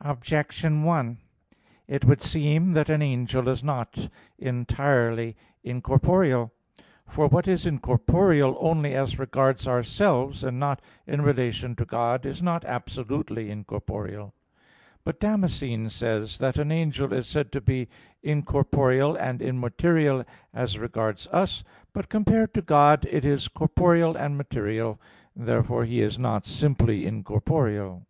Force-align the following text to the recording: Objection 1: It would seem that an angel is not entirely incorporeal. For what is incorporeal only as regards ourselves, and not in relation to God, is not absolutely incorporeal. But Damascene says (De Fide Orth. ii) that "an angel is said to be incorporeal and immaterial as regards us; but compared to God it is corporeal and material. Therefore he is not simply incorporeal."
Objection 0.00 0.82
1: 0.82 1.18
It 1.88 2.06
would 2.06 2.22
seem 2.22 2.72
that 2.72 2.88
an 2.88 3.02
angel 3.02 3.50
is 3.50 3.62
not 3.62 4.08
entirely 4.38 5.36
incorporeal. 5.62 6.50
For 7.06 7.26
what 7.26 7.46
is 7.46 7.66
incorporeal 7.66 8.56
only 8.60 8.94
as 8.94 9.18
regards 9.18 9.68
ourselves, 9.68 10.42
and 10.42 10.58
not 10.58 10.80
in 11.06 11.20
relation 11.20 11.76
to 11.76 11.84
God, 11.84 12.24
is 12.24 12.40
not 12.42 12.64
absolutely 12.64 13.50
incorporeal. 13.50 14.32
But 15.04 15.20
Damascene 15.20 15.90
says 15.90 16.38
(De 16.38 16.38
Fide 16.38 16.46
Orth. 16.50 16.56
ii) 16.56 16.60
that 16.62 16.62
"an 16.62 16.72
angel 16.72 17.12
is 17.12 17.26
said 17.26 17.52
to 17.52 17.60
be 17.60 17.88
incorporeal 18.22 19.16
and 19.16 19.42
immaterial 19.42 20.24
as 20.54 20.78
regards 20.78 21.26
us; 21.26 21.62
but 21.92 22.08
compared 22.08 22.54
to 22.54 22.62
God 22.62 23.04
it 23.10 23.26
is 23.26 23.48
corporeal 23.48 24.16
and 24.16 24.38
material. 24.38 24.98
Therefore 25.36 25.84
he 25.84 26.00
is 26.00 26.18
not 26.18 26.46
simply 26.46 27.04
incorporeal." 27.04 28.06